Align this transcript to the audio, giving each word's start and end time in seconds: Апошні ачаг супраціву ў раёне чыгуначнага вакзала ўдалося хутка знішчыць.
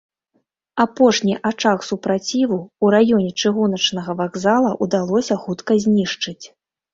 Апошні 0.83 1.33
ачаг 1.49 1.83
супраціву 1.89 2.57
ў 2.61 2.85
раёне 2.95 3.29
чыгуначнага 3.43 4.11
вакзала 4.23 4.71
ўдалося 4.87 5.39
хутка 5.45 5.71
знішчыць. 5.87 6.45